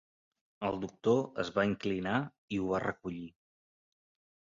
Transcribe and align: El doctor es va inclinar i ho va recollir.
El 0.69 0.77
doctor 0.85 1.19
es 1.45 1.53
va 1.59 1.67
inclinar 1.73 2.17
i 2.57 2.61
ho 2.65 2.73
va 2.75 2.83
recollir. 2.89 3.27